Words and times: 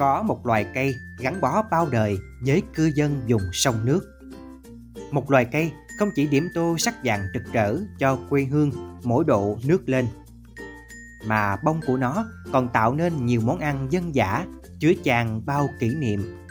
có 0.00 0.22
một 0.22 0.46
loài 0.46 0.66
cây 0.74 0.96
gắn 1.18 1.40
bó 1.40 1.62
bao 1.70 1.88
đời 1.90 2.18
với 2.46 2.62
cư 2.74 2.90
dân 2.94 3.20
vùng 3.28 3.42
sông 3.52 3.84
nước. 3.84 4.00
Một 5.10 5.30
loài 5.30 5.44
cây 5.44 5.72
không 5.98 6.08
chỉ 6.14 6.26
điểm 6.26 6.48
tô 6.54 6.76
sắc 6.78 6.94
vàng 7.04 7.26
rực 7.34 7.52
rỡ 7.52 7.76
cho 7.98 8.18
quê 8.30 8.44
hương 8.44 8.70
mỗi 9.04 9.24
độ 9.24 9.58
nước 9.64 9.88
lên, 9.88 10.06
mà 11.26 11.56
bông 11.64 11.80
của 11.86 11.96
nó 11.96 12.26
còn 12.52 12.68
tạo 12.68 12.94
nên 12.94 13.26
nhiều 13.26 13.40
món 13.40 13.58
ăn 13.58 13.86
dân 13.90 14.14
dã 14.14 14.46
chứa 14.80 14.92
tràn 15.04 15.46
bao 15.46 15.68
kỷ 15.80 15.94
niệm. 15.94 16.44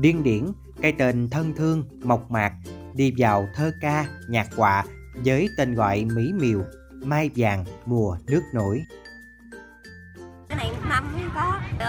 Điên 0.00 0.22
điển, 0.22 0.46
cây 0.82 0.92
tên 0.98 1.30
thân 1.30 1.54
thương, 1.56 1.84
mộc 2.02 2.30
mạc, 2.30 2.52
đi 2.94 3.14
vào 3.18 3.48
thơ 3.54 3.72
ca, 3.80 4.06
nhạc 4.28 4.48
họa 4.56 4.84
với 5.24 5.48
tên 5.56 5.74
gọi 5.74 6.04
mỹ 6.04 6.32
miều, 6.32 6.64
mai 7.04 7.30
vàng 7.36 7.64
mùa 7.86 8.16
nước 8.26 8.42
nổi 8.54 8.82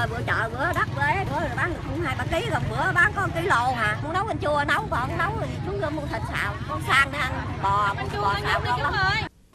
bữa 0.10 0.22
chợ 0.28 0.50
bữa 0.54 0.73
đất 0.73 0.88
bữa 0.96 1.02
bữa 1.30 1.55
bán 1.55 1.73
được 1.73 1.80
cũng 1.90 2.02
hai 2.02 2.16
ba 2.18 2.26
ký 2.32 2.46
còn 2.52 2.64
bữa 2.70 2.91
bán 2.96 3.12
có 3.16 3.28
ký 3.36 3.41
lô 3.41 3.73
hà 3.76 4.00
muốn 4.04 4.14
nấu 4.14 4.26
canh 4.26 4.40
chua 4.40 4.64
nấu 4.68 4.82
còn 4.90 5.10
không 5.10 5.18
nấu 5.18 5.32
thì 5.41 5.55
xuống 5.66 5.80
gom 5.82 5.96
mua 5.96 6.02
thịt 6.02 6.22
xào 6.32 6.54
con 6.70 6.82
sang 6.88 7.10
để 7.12 7.20
ăn 7.20 7.32
bò 7.64 7.96
bò 8.22 8.36
xào 8.44 8.62
ngon 8.66 8.82
lắm 8.82 8.94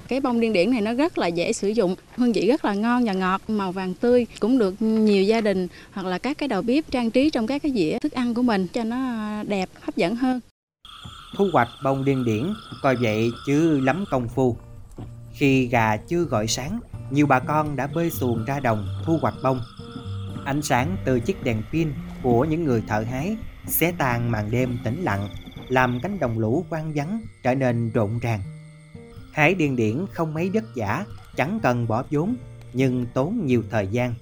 cái 0.09 0.21
bông 0.21 0.41
điên 0.41 0.53
điển 0.53 0.71
này 0.71 0.81
nó 0.81 0.95
rất 0.95 1.19
là 1.19 1.27
dễ 1.27 1.53
sử 1.53 1.69
dụng, 1.69 1.97
hương 2.17 2.33
vị 2.33 2.47
rất 2.47 2.65
là 2.65 2.75
ngon 2.75 3.05
và 3.05 3.13
ngọt, 3.13 3.41
màu 3.49 3.73
vàng 3.73 3.95
tươi, 3.95 4.27
cũng 4.41 4.59
được 4.59 4.75
nhiều 4.79 5.23
gia 5.23 5.41
đình 5.41 5.69
hoặc 5.93 6.07
là 6.07 6.19
các 6.19 6.39
cái 6.39 6.49
đầu 6.49 6.63
bếp 6.63 6.91
trang 6.91 7.11
trí 7.11 7.31
trong 7.31 7.47
các 7.47 7.63
cái 7.63 7.73
dĩa 7.73 7.99
thức 7.99 8.13
ăn 8.13 8.35
của 8.35 8.43
mình 8.43 8.67
cho 8.69 8.85
nó 8.85 8.97
đẹp, 9.43 9.69
hấp 9.83 9.97
dẫn 9.97 10.17
hơn. 10.17 10.41
Thu 11.37 11.49
hoạch 11.53 11.69
bông 11.85 12.05
điên 12.05 12.25
điển 12.25 12.55
coi 12.83 12.97
vậy 12.97 13.31
chứ 13.47 13.81
lắm 13.81 14.05
công 14.11 14.29
phu. 14.29 14.57
Khi 15.33 15.67
gà 15.67 15.97
chưa 15.97 16.23
gọi 16.23 16.47
sáng, 16.47 16.81
nhiều 17.11 17.27
bà 17.27 17.39
con 17.39 17.77
đã 17.77 17.89
bơi 17.95 18.11
xuồng 18.11 18.45
ra 18.45 18.61
đồng 18.61 18.89
thu 19.05 19.19
hoạch 19.23 19.35
bông. 19.43 19.61
Ánh 20.47 20.63
sáng 20.63 20.97
từ 21.05 21.21
chiếc 21.21 21.45
đèn 21.45 21.63
pin 21.73 21.93
của 22.23 22.45
những 22.45 22.65
người 22.65 22.83
thợ 22.89 23.01
hái 23.01 23.37
xé 23.67 23.93
tan 23.99 24.31
màn 24.31 24.51
đêm 24.51 24.79
tĩnh 24.85 25.03
lặng, 25.03 25.29
làm 25.69 25.99
cánh 26.03 26.19
đồng 26.19 26.39
lũ 26.39 26.65
quang 26.71 26.93
vắng 26.95 27.21
trở 27.43 27.55
nên 27.55 27.91
rộn 27.91 28.19
ràng. 28.19 28.41
Hái 29.33 29.55
điên 29.55 29.77
điển 29.77 30.05
không 30.13 30.35
mấy 30.35 30.51
vất 30.55 30.65
giả, 30.77 31.05
chẳng 31.37 31.61
cần 31.63 31.89
bỏ 31.89 32.05
vốn, 32.11 32.37
nhưng 32.73 33.07
tốn 33.15 33.47
nhiều 33.47 33.63
thời 33.71 33.87
gian. 33.87 34.15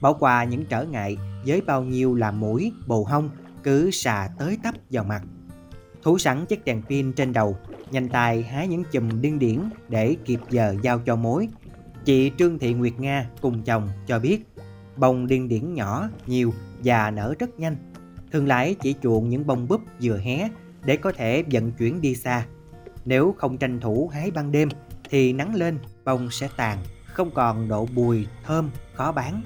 Bỏ 0.00 0.12
qua 0.12 0.44
những 0.44 0.64
trở 0.64 0.84
ngại 0.84 1.16
với 1.46 1.60
bao 1.60 1.82
nhiêu 1.82 2.14
là 2.14 2.30
mũi, 2.30 2.72
bồ 2.86 3.04
hông 3.04 3.30
cứ 3.62 3.90
xà 3.90 4.28
tới 4.38 4.58
tấp 4.62 4.74
vào 4.90 5.04
mặt. 5.04 5.22
Thủ 6.02 6.18
sẵn 6.18 6.46
chiếc 6.46 6.64
đèn 6.64 6.82
pin 6.82 7.12
trên 7.12 7.32
đầu, 7.32 7.56
nhanh 7.90 8.08
tay 8.08 8.42
hái 8.42 8.68
những 8.68 8.84
chùm 8.92 9.20
điên 9.20 9.38
điển 9.38 9.60
để 9.88 10.16
kịp 10.24 10.40
giờ 10.50 10.76
giao 10.82 10.98
cho 11.06 11.16
mối. 11.16 11.48
Chị 12.04 12.32
Trương 12.38 12.58
Thị 12.58 12.74
Nguyệt 12.74 12.98
Nga 12.98 13.30
cùng 13.40 13.62
chồng 13.62 13.88
cho 14.06 14.18
biết 14.18 14.44
bông 14.98 15.26
điên 15.26 15.48
điển 15.48 15.74
nhỏ, 15.74 16.08
nhiều 16.26 16.54
và 16.84 17.10
nở 17.10 17.34
rất 17.38 17.58
nhanh. 17.58 17.76
Thường 18.32 18.46
lái 18.46 18.74
chỉ 18.74 18.94
chuộng 19.02 19.28
những 19.28 19.46
bông 19.46 19.68
búp 19.68 19.80
vừa 20.02 20.18
hé 20.18 20.48
để 20.84 20.96
có 20.96 21.12
thể 21.12 21.44
vận 21.50 21.72
chuyển 21.72 22.00
đi 22.00 22.14
xa. 22.14 22.44
Nếu 23.04 23.34
không 23.38 23.58
tranh 23.58 23.80
thủ 23.80 24.10
hái 24.14 24.30
ban 24.30 24.52
đêm 24.52 24.68
thì 25.10 25.32
nắng 25.32 25.54
lên 25.54 25.78
bông 26.04 26.28
sẽ 26.30 26.48
tàn, 26.56 26.78
không 27.04 27.30
còn 27.30 27.68
độ 27.68 27.88
bùi, 27.94 28.26
thơm, 28.46 28.70
khó 28.94 29.12
bán. 29.12 29.42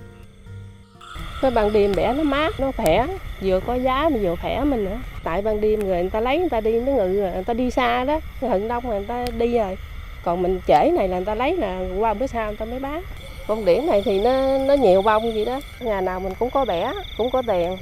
Cái 1.42 1.50
ban 1.50 1.72
đêm 1.72 1.92
bẻ 1.97 2.14
nó 2.14 2.22
mát, 2.22 2.61
nó 2.61 2.72
khỏe, 2.77 3.06
vừa 3.42 3.61
có 3.61 3.75
giá 3.75 4.09
mà 4.09 4.16
vừa 4.22 4.37
khỏe 4.42 4.64
mình 4.64 4.84
nữa. 4.84 4.98
Tại 5.25 5.42
ban 5.42 5.61
đêm 5.61 5.81
người, 5.81 6.00
người 6.00 6.11
ta 6.11 6.20
lấy 6.20 6.39
người 6.39 6.48
ta 6.48 6.61
đi 6.61 6.81
nó 6.81 6.92
ngự 6.92 7.09
người 7.09 7.44
ta 7.44 7.55
đi 7.55 7.70
xa 7.70 8.05
đó, 8.05 8.20
hận 8.41 8.69
đông 8.69 8.89
người 8.89 9.05
ta 9.05 9.25
đi 9.39 9.59
rồi. 9.59 9.77
Còn 10.25 10.42
mình 10.42 10.61
trễ 10.66 10.91
này 10.97 11.09
là 11.09 11.16
người 11.16 11.27
ta 11.27 11.34
lấy 11.34 11.56
là 11.56 11.81
qua 11.98 12.14
bữa 12.14 12.27
sau 12.27 12.47
người 12.47 12.56
ta 12.56 12.64
mới 12.64 12.81
bán. 12.81 13.03
Bông 13.48 13.64
điển 13.64 13.86
này 13.86 14.02
thì 14.04 14.20
nó 14.24 14.58
nó 14.58 14.74
nhiều 14.74 15.02
bông 15.02 15.22
vậy 15.22 15.44
đó, 15.44 15.60
nhà 15.80 16.00
nào 16.00 16.20
mình 16.20 16.32
cũng 16.38 16.50
có 16.50 16.64
bẻ, 16.64 16.92
cũng 17.18 17.30
có 17.32 17.42
tiền. 17.46 17.76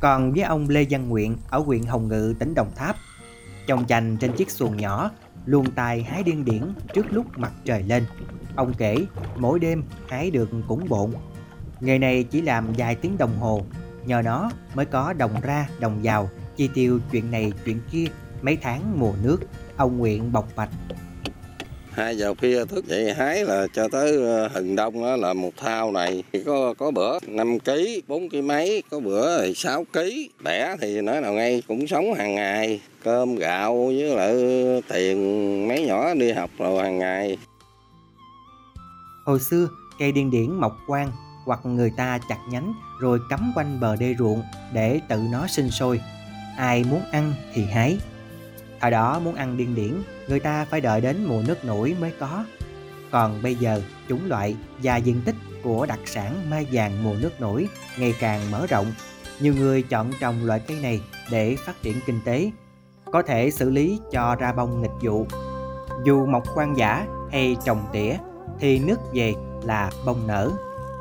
Còn 0.00 0.32
với 0.32 0.42
ông 0.42 0.68
Lê 0.68 0.86
Văn 0.90 1.08
Nguyện 1.08 1.36
ở 1.50 1.58
huyện 1.58 1.82
Hồng 1.82 2.08
Ngự, 2.08 2.34
tỉnh 2.38 2.54
Đồng 2.54 2.70
Tháp, 2.76 2.96
chồng 3.66 3.84
chành 3.86 4.16
trên 4.20 4.32
chiếc 4.32 4.50
xuồng 4.50 4.76
nhỏ, 4.76 5.10
luôn 5.46 5.70
tay 5.70 6.02
hái 6.02 6.22
điên 6.22 6.44
điển 6.44 6.62
trước 6.94 7.06
lúc 7.10 7.26
mặt 7.36 7.52
trời 7.64 7.82
lên. 7.82 8.04
Ông 8.56 8.72
kể 8.78 8.96
mỗi 9.36 9.58
đêm 9.58 9.84
hái 10.08 10.30
được 10.30 10.48
cũng 10.68 10.88
bộn. 10.88 11.12
Nghề 11.80 11.98
này 11.98 12.24
chỉ 12.24 12.42
làm 12.42 12.72
vài 12.78 12.94
tiếng 12.94 13.18
đồng 13.18 13.38
hồ, 13.38 13.62
nhờ 14.06 14.22
nó 14.24 14.50
mới 14.74 14.86
có 14.86 15.12
đồng 15.12 15.40
ra 15.42 15.68
đồng 15.80 16.00
vào, 16.02 16.28
chi 16.56 16.70
tiêu 16.74 17.00
chuyện 17.12 17.30
này 17.30 17.52
chuyện 17.64 17.80
kia 17.92 18.04
mấy 18.42 18.56
tháng 18.56 19.00
mùa 19.00 19.12
nước. 19.22 19.38
Ông 19.76 19.98
Nguyện 19.98 20.32
bộc 20.32 20.48
bạch 20.56 20.70
hai 21.98 22.16
giờ 22.16 22.34
khuya 22.34 22.64
thức 22.64 22.86
dậy 22.86 23.14
hái 23.14 23.44
là 23.44 23.66
cho 23.72 23.88
tới 23.88 24.22
ờ, 24.22 24.48
hừng 24.48 24.76
đông 24.76 25.02
đó 25.02 25.16
là 25.16 25.32
một 25.32 25.50
thao 25.56 25.92
này 25.92 26.24
thì 26.32 26.42
có 26.46 26.74
có 26.78 26.90
bữa 26.90 27.18
5 27.26 27.58
kg 27.58 27.70
4 28.08 28.30
kg 28.30 28.46
mấy 28.46 28.82
có 28.90 29.00
bữa 29.00 29.42
thì 29.42 29.54
6 29.54 29.84
kg 29.92 29.98
bẻ 30.44 30.76
thì 30.80 31.00
nói 31.00 31.20
nào 31.20 31.32
ngay 31.32 31.62
cũng 31.68 31.86
sống 31.86 32.14
hàng 32.14 32.34
ngày 32.34 32.80
cơm 33.04 33.36
gạo 33.36 33.86
với 33.86 34.16
lại 34.16 34.34
tiền 34.88 35.68
mấy 35.68 35.86
nhỏ 35.86 36.14
đi 36.14 36.32
học 36.32 36.50
rồi 36.58 36.82
hàng 36.82 36.98
ngày 36.98 37.38
Hồi 39.24 39.38
xưa, 39.40 39.68
cây 39.98 40.12
điên 40.12 40.30
điển 40.30 40.52
mọc 40.52 40.76
quang 40.86 41.12
hoặc 41.44 41.60
người 41.66 41.92
ta 41.96 42.18
chặt 42.28 42.38
nhánh 42.50 42.72
rồi 43.00 43.18
cắm 43.30 43.52
quanh 43.54 43.80
bờ 43.80 43.96
đê 43.96 44.14
ruộng 44.18 44.42
để 44.72 45.00
tự 45.08 45.16
nó 45.32 45.46
sinh 45.46 45.70
sôi. 45.70 46.00
Ai 46.56 46.84
muốn 46.90 47.02
ăn 47.12 47.32
thì 47.54 47.64
hái. 47.64 47.98
Thời 48.80 48.90
đó 48.90 49.20
muốn 49.24 49.34
ăn 49.34 49.56
điên 49.56 49.74
điển, 49.74 50.02
người 50.28 50.40
ta 50.40 50.64
phải 50.64 50.80
đợi 50.80 51.00
đến 51.00 51.24
mùa 51.24 51.42
nước 51.46 51.64
nổi 51.64 51.96
mới 52.00 52.12
có. 52.20 52.44
Còn 53.10 53.42
bây 53.42 53.54
giờ, 53.54 53.82
chúng 54.08 54.28
loại 54.28 54.56
và 54.82 54.96
diện 54.96 55.20
tích 55.24 55.34
của 55.62 55.86
đặc 55.86 55.98
sản 56.04 56.50
mai 56.50 56.66
vàng 56.72 57.04
mùa 57.04 57.14
nước 57.20 57.40
nổi 57.40 57.68
ngày 57.98 58.14
càng 58.20 58.50
mở 58.50 58.66
rộng. 58.66 58.86
Nhiều 59.40 59.54
người 59.54 59.82
chọn 59.82 60.10
trồng 60.20 60.44
loại 60.44 60.60
cây 60.60 60.76
này 60.82 61.00
để 61.30 61.56
phát 61.56 61.82
triển 61.82 61.96
kinh 62.06 62.20
tế, 62.24 62.50
có 63.12 63.22
thể 63.22 63.50
xử 63.50 63.70
lý 63.70 64.00
cho 64.12 64.34
ra 64.34 64.52
bông 64.52 64.82
nghịch 64.82 64.90
vụ. 65.02 65.26
Dù 66.04 66.26
mọc 66.26 66.42
quan 66.54 66.76
giả 66.76 67.06
hay 67.30 67.56
trồng 67.64 67.86
tỉa 67.92 68.16
thì 68.60 68.78
nước 68.78 68.98
về 69.12 69.34
là 69.62 69.90
bông 70.06 70.26
nở. 70.26 70.50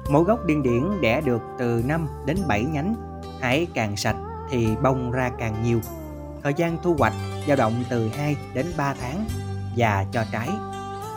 Mỗi 0.09 0.23
gốc 0.23 0.45
điên 0.45 0.63
điển 0.63 1.01
đẻ 1.01 1.21
được 1.21 1.41
từ 1.59 1.83
5 1.85 2.07
đến 2.25 2.37
7 2.47 2.63
nhánh, 2.63 2.95
hãy 3.41 3.67
càng 3.73 3.97
sạch 3.97 4.15
thì 4.49 4.67
bông 4.83 5.11
ra 5.11 5.31
càng 5.39 5.63
nhiều. 5.63 5.79
Thời 6.43 6.53
gian 6.53 6.77
thu 6.83 6.95
hoạch 6.99 7.13
dao 7.47 7.57
động 7.57 7.83
từ 7.89 8.09
2 8.09 8.35
đến 8.53 8.65
3 8.77 8.93
tháng 9.01 9.25
và 9.77 10.05
cho 10.11 10.23
trái. 10.31 10.49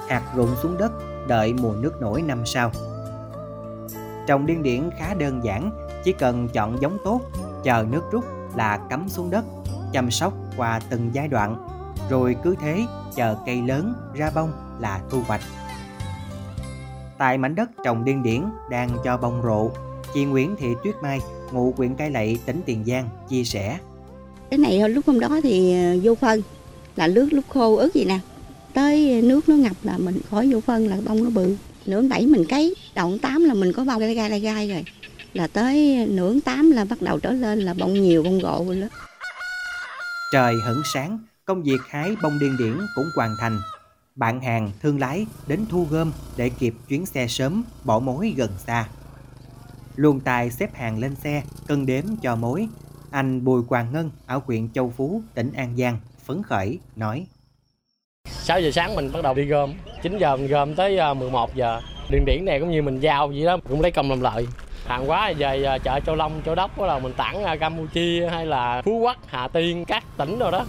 Hạt 0.08 0.22
rụng 0.36 0.56
xuống 0.62 0.78
đất 0.78 0.92
đợi 1.28 1.52
mùa 1.52 1.72
nước 1.72 2.00
nổi 2.00 2.22
năm 2.22 2.46
sau. 2.46 2.70
Trồng 4.26 4.46
điên 4.46 4.62
điển 4.62 4.91
khá 4.98 5.14
đơn 5.14 5.41
giản, 5.44 5.70
chỉ 6.04 6.12
cần 6.12 6.48
chọn 6.48 6.80
giống 6.80 6.98
tốt, 7.04 7.20
chờ 7.64 7.86
nước 7.91 8.02
rút 8.10 8.24
là 8.56 8.78
cắm 8.91 9.08
xuống 9.08 9.30
đất, 9.30 9.44
chăm 9.92 10.10
sóc 10.10 10.32
qua 10.56 10.80
từng 10.91 11.10
giai 11.12 11.28
đoạn, 11.28 11.68
rồi 12.10 12.36
cứ 12.42 12.54
thế 12.60 12.86
chờ 13.14 13.36
cây 13.47 13.62
lớn 13.62 13.94
ra 14.14 14.30
bông 14.34 14.52
là 14.80 15.00
thu 15.10 15.22
hoạch. 15.26 15.41
Tại 17.18 17.38
mảnh 17.38 17.54
đất 17.54 17.70
trồng 17.84 18.04
điên 18.04 18.22
điển 18.22 18.44
đang 18.70 18.88
cho 19.04 19.16
bông 19.16 19.42
rộ, 19.42 19.70
chị 20.14 20.24
Nguyễn 20.24 20.56
Thị 20.58 20.74
Tuyết 20.84 20.94
Mai, 21.02 21.20
ngụ 21.52 21.74
huyện 21.76 21.94
Cai 21.94 22.10
Lậy, 22.10 22.38
tỉnh 22.47 22.62
Tiền 22.66 22.84
Giang 22.84 23.08
chia 23.28 23.44
sẻ. 23.44 23.78
Cái 24.50 24.59
này 24.59 24.88
lúc 24.88 25.06
hôm 25.06 25.21
đó 25.21 25.41
thì 25.43 25.75
ờ, 25.75 25.97
vô 26.03 26.15
phân 26.15 26.43
là 26.97 27.06
nước 27.06 27.33
lúc 27.33 27.44
khô 27.49 27.77
ướt 27.77 27.94
gì 27.94 28.05
nè. 28.05 28.19
Tới 28.75 29.22
nước 29.22 29.49
nó 29.49 29.55
ngập 29.55 29.77
là 29.83 29.99
mình 29.99 30.21
khỏi 30.31 30.49
vô 30.53 30.61
phân 30.61 30.88
là 30.88 30.97
bông 31.06 31.25
nó 31.25 31.31
bự. 31.31 31.56
Nửa 31.87 32.03
bảy 32.03 32.27
mình 32.27 32.44
cấy, 32.49 32.75
đầu 32.94 33.19
tám 33.22 33.44
là 33.44 33.55
mình 33.55 33.72
có 33.72 33.84
bông 33.84 34.00
gai 34.00 34.15
gai 34.15 34.31
gai 34.31 34.41
gai 34.41 34.69
rồi. 34.69 34.84
Là 35.33 35.47
tới 35.47 36.06
nửa 36.06 36.41
tám 36.41 36.71
là 36.71 36.84
bắt 36.84 37.03
đầu 37.03 37.19
trở 37.19 37.33
lên 37.33 37.60
là 37.60 37.75
bông 37.75 37.94
nhiều 37.94 38.22
bông 38.22 38.39
gộ 38.39 38.65
rồi 38.66 38.81
đó. 38.81 38.87
Trời 40.33 40.55
hửng 40.66 40.83
sáng, 40.94 41.19
công 41.44 41.62
việc 41.62 41.81
hái 41.89 42.10
bông 42.22 42.39
điên 42.39 42.56
điển 42.59 42.78
cũng 42.94 43.06
hoàn 43.16 43.37
thành. 43.41 43.60
Bạn 44.16 44.41
hàng, 44.41 44.71
thương 44.83 44.99
lái 44.99 45.27
đến 45.47 45.65
thu 45.71 45.87
gom 45.91 46.13
để 46.36 46.48
kịp 46.48 46.74
chuyến 46.89 47.07
xe 47.07 47.27
sớm, 47.28 47.65
bỏ 47.84 47.98
mối 47.98 48.34
gần 48.36 48.51
xa. 48.66 48.89
Luôn 49.97 50.21
tài 50.21 50.51
xếp 50.51 50.74
hàng 50.74 50.98
lên 50.98 51.15
xe, 51.24 51.42
cân 51.66 51.86
đếm 51.86 52.04
cho 52.22 52.36
mối. 52.36 52.69
Anh 53.10 53.45
Bùi 53.45 53.62
Quang 53.68 53.92
Ngân 53.92 54.10
ở 54.27 54.41
huyện 54.47 54.68
Châu 54.72 54.92
Phú, 54.97 55.22
tỉnh 55.34 55.53
An 55.53 55.77
Giang, 55.77 55.98
phấn 56.24 56.42
khởi, 56.42 56.78
nói. 56.97 57.27
6 58.24 58.60
giờ 58.60 58.71
sáng 58.71 58.95
mình 58.95 59.12
bắt 59.12 59.22
đầu 59.22 59.34
đi 59.34 59.45
gom. 59.45 59.74
9 60.03 60.18
giờ 60.18 60.36
mình 60.36 60.47
gom 60.47 60.74
tới 60.74 60.97
ờ, 60.97 61.15
11 61.15 61.54
giờ. 61.54 61.80
Điền 62.10 62.24
điển 62.27 62.45
này 62.45 62.60
cũng 62.60 62.71
như 62.71 62.83
mình 62.83 63.01
giao 63.01 63.28
vậy 63.28 63.45
đó 63.45 63.57
cũng 63.68 63.80
lấy 63.80 63.91
công 63.91 64.10
làm 64.10 64.21
lợi. 64.21 64.47
Hàng 64.86 65.10
quá 65.10 65.33
về 65.39 65.62
ờ, 65.62 65.78
chợ 65.78 66.01
Châu 66.07 66.16
Long, 66.16 66.42
Châu 66.47 66.54
Đốc 66.54 66.78
là 66.80 66.98
mình 66.98 67.12
tặng 67.16 67.42
ra 67.42 67.57
Campuchia 67.57 68.28
hay 68.30 68.47
là 68.47 68.83
Phú 68.83 68.98
Quốc, 68.98 69.16
Hà 69.27 69.48
Tiên, 69.48 69.84
các 69.84 70.04
tỉnh 70.16 70.39
rồi 70.39 70.53
đó. 70.53 70.66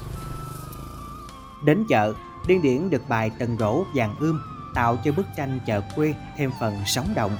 Đến 1.65 1.85
chợ, 1.89 2.13
điên 2.47 2.61
điển 2.61 2.89
được 2.89 3.01
bài 3.09 3.31
tần 3.39 3.57
rổ 3.59 3.83
vàng 3.95 4.15
ươm 4.19 4.41
tạo 4.75 4.97
cho 5.03 5.11
bức 5.11 5.25
tranh 5.37 5.59
chợ 5.65 5.81
quê 5.95 6.13
thêm 6.37 6.51
phần 6.59 6.73
sống 6.85 7.07
động. 7.15 7.37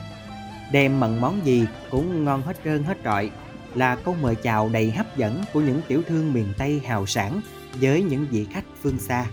Đem 0.72 1.00
mận 1.00 1.22
món 1.22 1.46
gì 1.46 1.66
cũng 1.92 2.26
ngon 2.26 2.42
hết 2.42 2.58
trơn 2.66 2.84
hết 2.84 2.98
trọi 3.04 3.32
là 3.76 3.96
câu 3.96 4.16
mời 4.22 4.36
chào 4.36 4.70
đầy 4.70 4.92
hấp 4.92 5.18
dẫn 5.18 5.44
của 5.54 5.62
những 5.62 5.82
tiểu 5.88 6.02
thương 6.08 6.34
miền 6.34 6.54
Tây 6.58 6.82
hào 6.86 7.06
sản 7.06 7.42
với 7.82 8.04
những 8.04 8.28
vị 8.32 8.48
khách 8.52 8.66
phương 8.82 9.00
xa. 9.00 9.26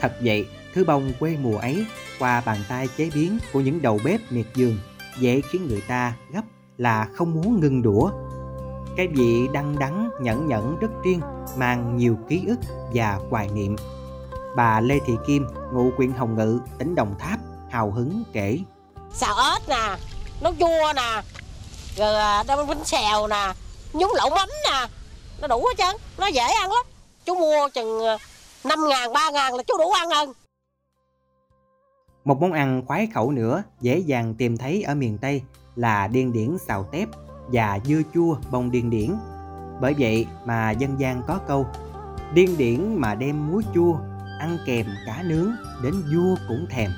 Thật 0.00 0.12
vậy, 0.20 0.48
thứ 0.74 0.84
bông 0.84 1.12
quê 1.20 1.36
mùa 1.42 1.58
ấy 1.58 1.86
qua 2.18 2.42
bàn 2.46 2.58
tay 2.68 2.88
chế 2.96 3.10
biến 3.14 3.38
của 3.52 3.60
những 3.60 3.82
đầu 3.82 4.00
bếp 4.04 4.20
miệt 4.30 4.46
vườn 4.54 4.78
dễ 5.18 5.40
khiến 5.50 5.68
người 5.68 5.82
ta 5.88 6.14
gấp 6.32 6.42
là 6.78 7.08
không 7.14 7.34
muốn 7.34 7.60
ngừng 7.60 7.82
đũa. 7.82 8.10
Cái 8.96 9.08
vị 9.08 9.48
đăng 9.52 9.78
đắng 9.78 10.10
nhẫn 10.20 10.46
nhẫn 10.46 10.78
rất 10.80 10.90
riêng, 11.04 11.20
mang 11.56 11.96
nhiều 11.96 12.18
ký 12.28 12.44
ức 12.46 12.58
và 12.94 13.20
hoài 13.30 13.48
niệm. 13.54 13.76
Bà 14.56 14.80
Lê 14.80 14.98
Thị 15.06 15.12
Kim, 15.26 15.46
ngụ 15.72 15.90
huyện 15.96 16.12
Hồng 16.12 16.36
Ngự, 16.36 16.60
tỉnh 16.78 16.94
Đồng 16.94 17.14
Tháp, 17.18 17.38
hào 17.70 17.90
hứng 17.90 18.22
kể. 18.32 18.58
xào 19.12 19.34
ớt 19.34 19.58
nè 19.68 19.96
nó 20.42 20.52
chua 20.58 20.92
nè 20.96 21.22
rồi 21.96 22.14
à, 22.14 22.42
đâm 22.46 22.66
bánh 22.66 22.84
xèo 22.84 23.26
nè 23.26 23.52
nhúng 23.92 24.12
lẩu 24.16 24.30
mắm 24.30 24.48
nè 24.64 24.86
nó 25.40 25.48
đủ 25.48 25.66
hết 25.66 25.74
trơn 25.78 25.96
nó 26.18 26.26
dễ 26.26 26.42
ăn 26.42 26.72
lắm 26.72 26.86
chú 27.24 27.34
mua 27.34 27.68
chừng 27.68 28.06
à, 28.06 28.16
năm 28.64 28.88
ngàn 28.88 29.12
ba 29.12 29.30
ngàn 29.30 29.54
là 29.54 29.62
chú 29.62 29.78
đủ 29.78 29.90
ăn 29.90 30.10
hơn 30.10 30.32
Một 32.24 32.40
món 32.40 32.52
ăn 32.52 32.82
khoái 32.86 33.08
khẩu 33.14 33.30
nữa 33.30 33.62
dễ 33.80 33.98
dàng 33.98 34.34
tìm 34.34 34.56
thấy 34.56 34.82
ở 34.82 34.94
miền 34.94 35.18
Tây 35.18 35.42
là 35.76 36.06
điên 36.06 36.32
điển 36.32 36.56
xào 36.66 36.88
tép 36.92 37.08
và 37.48 37.78
dưa 37.84 38.00
chua 38.14 38.36
bông 38.50 38.70
điên 38.70 38.90
điển. 38.90 39.14
Bởi 39.80 39.94
vậy 39.98 40.26
mà 40.44 40.70
dân 40.70 41.00
gian 41.00 41.22
có 41.26 41.38
câu 41.48 41.66
điên 42.34 42.58
điển 42.58 42.94
mà 42.94 43.14
đem 43.14 43.50
muối 43.50 43.62
chua 43.74 43.94
ăn 44.40 44.58
kèm 44.66 44.86
cá 45.06 45.22
nướng 45.22 45.50
đến 45.82 45.94
vua 46.14 46.36
cũng 46.48 46.66
thèm. 46.70 46.90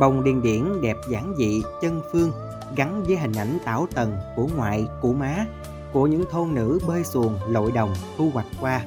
Bông 0.00 0.24
điên 0.24 0.42
điển 0.42 0.82
đẹp 0.82 0.96
giản 1.10 1.34
dị, 1.38 1.62
chân 1.82 2.02
phương 2.12 2.32
gắn 2.76 3.04
với 3.04 3.16
hình 3.16 3.32
ảnh 3.32 3.58
tảo 3.64 3.86
tần 3.94 4.16
của 4.36 4.48
ngoại, 4.56 4.86
của 5.00 5.12
má, 5.12 5.46
của 5.92 6.06
những 6.06 6.24
thôn 6.30 6.54
nữ 6.54 6.78
bơi 6.86 7.04
xuồng 7.04 7.38
lội 7.48 7.72
đồng 7.72 7.94
thu 8.18 8.30
hoạch 8.34 8.46
qua. 8.60 8.84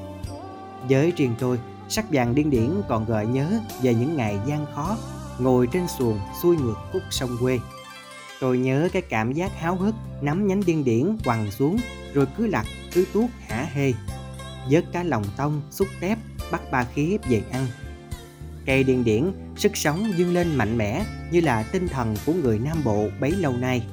Với 0.90 1.14
riêng 1.18 1.36
tôi, 1.40 1.60
sắc 1.90 2.06
vàng 2.12 2.36
điên 2.36 2.50
điển 2.50 2.72
còn 2.90 3.06
gợi 3.06 3.26
nhớ 3.26 3.60
về 3.82 3.94
những 3.94 4.18
ngày 4.18 4.40
gian 4.46 4.66
khó 4.76 4.98
ngồi 5.40 5.68
trên 5.68 5.88
xuồng 5.88 6.20
xuôi 6.42 6.58
ngược 6.58 6.78
khúc 6.94 7.02
sông 7.10 7.38
quê. 7.42 7.60
Tôi 8.40 8.58
nhớ 8.58 8.90
cái 8.94 9.02
cảm 9.02 9.34
giác 9.34 9.52
háo 9.60 9.76
hức 9.76 9.96
nắm 10.22 10.48
nhánh 10.48 10.64
điên 10.66 10.84
điển 10.84 11.18
quằn 11.26 11.52
xuống 11.52 11.78
rồi 12.14 12.28
cứ 12.38 12.48
lặt 12.48 12.66
cứ 12.94 13.06
tuốt 13.14 13.30
hả 13.48 13.68
hê. 13.74 13.94
Vớt 14.72 14.84
cá 14.94 15.04
lòng 15.04 15.24
tông, 15.38 15.62
xúc 15.72 15.88
tép, 16.00 16.18
bắt 16.52 16.62
ba 16.72 16.84
khía 16.84 17.18
về 17.30 17.42
ăn. 17.52 17.68
Cây 18.68 18.84
điên 18.84 19.04
điển, 19.04 19.32
sức 19.56 19.78
sống 19.78 20.12
dâng 20.18 20.34
lên 20.34 20.56
mạnh 20.56 20.78
mẽ 20.78 21.06
như 21.32 21.42
là 21.42 21.64
tinh 21.64 21.88
thần 21.88 22.16
của 22.26 22.34
người 22.34 22.60
Nam 22.60 22.78
Bộ 22.84 23.08
bấy 23.20 23.32
lâu 23.32 23.54
nay. 23.54 23.84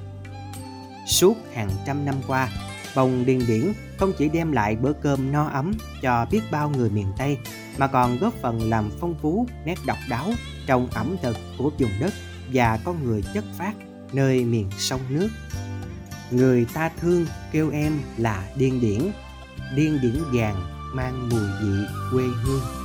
Suốt 1.06 1.37
hàng 1.55 1.71
trăm 1.87 2.05
năm 2.05 2.15
qua, 2.26 2.49
bông 2.97 3.26
điên 3.26 3.43
điển 3.49 3.73
không 3.99 4.12
chỉ 4.19 4.29
đem 4.29 4.53
lại 4.53 4.76
bữa 4.76 4.93
cơm 4.93 5.32
no 5.32 5.47
ấm 5.47 5.73
cho 6.03 6.26
biết 6.31 6.41
bao 6.50 6.71
người 6.71 6.91
miền 6.91 7.06
Tây 7.19 7.38
mà 7.79 7.87
còn 7.87 8.19
góp 8.19 8.35
phần 8.43 8.71
làm 8.71 8.91
phong 9.00 9.15
phú 9.23 9.47
nét 9.65 9.79
độc 9.87 9.99
đáo 10.09 10.32
trong 10.67 10.88
ẩm 10.91 11.17
thực 11.23 11.37
của 11.59 11.71
vùng 11.79 11.93
đất 12.00 12.15
và 12.53 12.79
con 12.85 13.05
người 13.05 13.23
chất 13.35 13.44
phát 13.59 13.73
nơi 14.12 14.44
miền 14.44 14.71
sông 14.79 15.00
nước. 15.09 15.29
Người 16.31 16.67
ta 16.75 16.91
thương 17.00 17.26
kêu 17.53 17.71
em 17.71 17.93
là 18.17 18.49
điên 18.56 18.81
điển, 18.81 19.00
điên 19.76 19.99
điển 20.03 20.17
vàng 20.32 20.62
mang 20.94 21.29
mùi 21.29 21.41
vị 21.62 21.85
quê 22.12 22.25
hương. 22.44 22.84